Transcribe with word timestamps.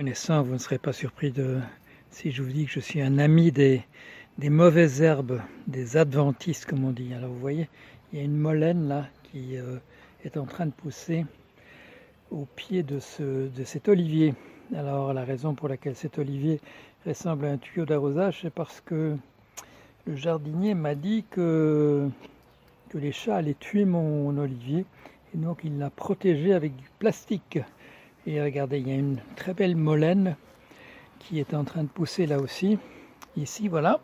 Vous 0.00 0.04
ne 0.04 0.58
serez 0.58 0.78
pas 0.78 0.92
surpris 0.92 1.32
de, 1.32 1.58
si 2.10 2.30
je 2.30 2.44
vous 2.44 2.52
dis 2.52 2.66
que 2.66 2.70
je 2.70 2.78
suis 2.78 3.02
un 3.02 3.18
ami 3.18 3.50
des, 3.50 3.82
des 4.38 4.48
mauvaises 4.48 5.02
herbes, 5.02 5.42
des 5.66 5.96
adventistes 5.96 6.66
comme 6.66 6.84
on 6.84 6.92
dit. 6.92 7.12
Alors 7.14 7.30
vous 7.30 7.40
voyez, 7.40 7.68
il 8.12 8.20
y 8.20 8.22
a 8.22 8.24
une 8.24 8.36
molène 8.36 8.86
là 8.86 9.08
qui 9.24 9.56
euh, 9.56 9.78
est 10.24 10.36
en 10.36 10.44
train 10.44 10.66
de 10.66 10.70
pousser 10.70 11.26
au 12.30 12.46
pied 12.54 12.84
de, 12.84 13.00
ce, 13.00 13.48
de 13.48 13.64
cet 13.64 13.88
olivier. 13.88 14.34
Alors 14.72 15.12
la 15.12 15.24
raison 15.24 15.56
pour 15.56 15.66
laquelle 15.66 15.96
cet 15.96 16.20
olivier 16.20 16.60
ressemble 17.04 17.46
à 17.46 17.50
un 17.50 17.58
tuyau 17.58 17.84
d'arrosage, 17.84 18.42
c'est 18.42 18.54
parce 18.54 18.80
que 18.80 19.16
le 20.06 20.14
jardinier 20.14 20.74
m'a 20.74 20.94
dit 20.94 21.24
que, 21.28 22.08
que 22.90 22.98
les 22.98 23.10
chats 23.10 23.38
allaient 23.38 23.56
tuer 23.58 23.84
mon 23.84 24.38
olivier 24.38 24.84
et 25.34 25.38
donc 25.38 25.62
il 25.64 25.76
l'a 25.76 25.90
protégé 25.90 26.54
avec 26.54 26.76
du 26.76 26.88
plastique. 27.00 27.58
Et 28.30 28.42
regardez, 28.42 28.78
il 28.78 28.86
y 28.86 28.92
a 28.92 28.94
une 28.94 29.20
très 29.36 29.54
belle 29.54 29.74
molène 29.74 30.36
qui 31.18 31.40
est 31.40 31.54
en 31.54 31.64
train 31.64 31.82
de 31.82 31.88
pousser 31.88 32.26
là 32.26 32.38
aussi. 32.38 32.78
Ici, 33.38 33.68
voilà. 33.68 34.00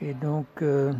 Et 0.00 0.12
donc, 0.12 0.48
euh, 0.60 0.92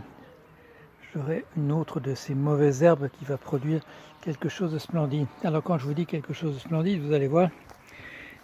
j'aurai 1.12 1.44
une 1.56 1.72
autre 1.72 1.98
de 1.98 2.14
ces 2.14 2.36
mauvaises 2.36 2.84
herbes 2.84 3.08
qui 3.18 3.24
va 3.24 3.38
produire 3.38 3.80
quelque 4.20 4.48
chose 4.48 4.72
de 4.72 4.78
splendide. 4.78 5.27
Alors, 5.42 5.64
quand 5.64 5.78
je 5.78 5.84
vous 5.84 5.94
dis 5.94 6.06
quelque 6.06 6.32
chose 6.32 6.54
de 6.54 6.60
splendide, 6.60 7.02
vous 7.02 7.12
allez 7.12 7.27
voir, 7.27 7.48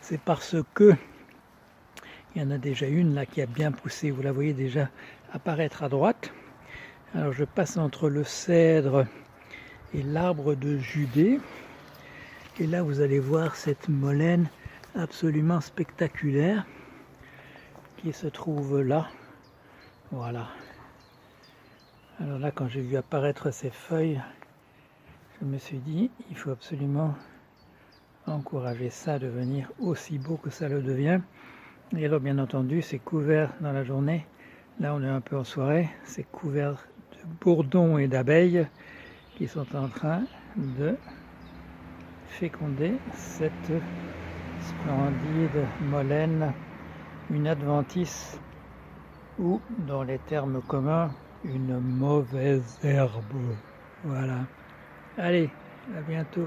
c'est 0.00 0.20
parce 0.20 0.56
que 0.74 0.95
il 2.34 2.42
y 2.42 2.45
en 2.45 2.50
a 2.50 2.58
déjà 2.58 2.88
une 2.88 3.14
là 3.14 3.27
qui 3.27 3.41
a 3.42 3.47
bien 3.47 3.70
poussé. 3.70 4.10
Vous 4.10 4.22
la 4.22 4.33
voyez 4.33 4.55
déjà 4.55 4.88
apparaître 5.33 5.84
à 5.84 5.88
droite. 5.88 6.33
Alors, 7.14 7.33
je 7.33 7.45
passe 7.45 7.77
entre 7.77 8.08
le 8.08 8.24
cèdre 8.24 9.06
et 9.95 10.02
l'arbre 10.02 10.56
de 10.56 10.78
Judée. 10.78 11.38
Et 12.61 12.67
là, 12.67 12.83
vous 12.83 13.01
allez 13.01 13.21
voir 13.21 13.55
cette 13.55 13.89
molène 13.89 14.48
absolument 14.97 15.61
spectaculaire 15.61 16.67
qui 17.98 18.12
se 18.12 18.27
trouve 18.27 18.81
là. 18.81 19.07
Voilà. 20.11 20.48
Alors 22.19 22.41
là, 22.41 22.50
quand 22.50 22.67
j'ai 22.67 22.81
vu 22.81 22.97
apparaître 22.97 23.53
ces 23.53 23.70
feuilles, 23.70 24.20
je 25.41 25.47
me 25.47 25.56
suis 25.56 25.78
dit, 25.78 26.11
il 26.31 26.37
faut 26.37 26.50
absolument 26.50 27.15
encourager 28.27 28.91
ça 28.91 29.15
à 29.15 29.19
devenir 29.20 29.70
aussi 29.78 30.19
beau 30.19 30.37
que 30.37 30.50
ça 30.50 30.69
le 30.69 30.83
devient. 30.83 31.20
Et 31.97 32.06
alors, 32.06 32.19
bien 32.19 32.41
entendu, 32.41 32.83
c'est 32.83 32.98
couvert 32.98 33.53
dans 33.61 33.72
la 33.72 33.84
journée. 33.84 34.27
Là, 34.81 34.97
on 34.97 35.03
est 35.05 35.09
un 35.09 35.20
peu 35.20 35.37
en 35.37 35.45
soirée. 35.45 35.89
C'est 36.03 36.25
couvert 36.25 36.72
de 37.12 37.19
bourdons 37.41 37.98
et 37.98 38.09
d'abeilles 38.09 38.67
qui 39.37 39.47
sont 39.47 39.77
en 39.77 39.87
train 39.87 40.25
de 40.56 40.97
féconder 42.29 42.93
cette 43.15 43.73
splendide 44.61 45.67
molène, 45.81 46.53
une 47.31 47.47
adventice 47.47 48.39
ou, 49.39 49.61
dans 49.87 50.03
les 50.03 50.19
termes 50.19 50.61
communs, 50.62 51.11
une 51.45 51.79
mauvaise 51.81 52.79
herbe. 52.83 53.23
Voilà. 54.05 54.47
Allez, 55.17 55.51
à 55.97 56.01
bientôt. 56.03 56.47